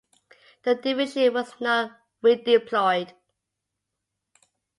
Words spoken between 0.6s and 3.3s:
The division was not redeployed.